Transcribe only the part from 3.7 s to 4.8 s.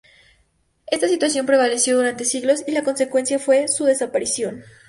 desaparición.